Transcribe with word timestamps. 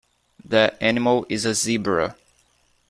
That 0.43 0.81
animal 0.81 1.27
is 1.29 1.45
a 1.45 1.53
Zebra. 1.53 2.15